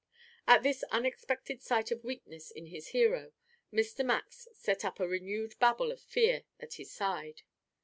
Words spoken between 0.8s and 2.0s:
unexpected sight